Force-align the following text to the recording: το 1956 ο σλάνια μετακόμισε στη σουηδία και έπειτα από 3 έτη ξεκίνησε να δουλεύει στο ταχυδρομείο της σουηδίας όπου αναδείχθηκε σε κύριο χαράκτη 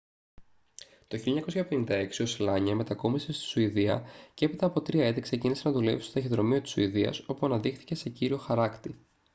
το 1.07 1.17
1956 1.53 2.07
ο 2.21 2.25
σλάνια 2.25 2.75
μετακόμισε 2.75 3.33
στη 3.33 3.43
σουηδία 3.43 4.03
και 4.33 4.45
έπειτα 4.45 4.65
από 4.65 4.79
3 4.79 4.95
έτη 4.97 5.21
ξεκίνησε 5.21 5.61
να 5.67 5.73
δουλεύει 5.73 6.01
στο 6.01 6.11
ταχυδρομείο 6.13 6.61
της 6.61 6.71
σουηδίας 6.71 7.23
όπου 7.27 7.45
αναδείχθηκε 7.45 7.95
σε 7.95 8.09
κύριο 8.09 8.37
χαράκτη 8.37 8.95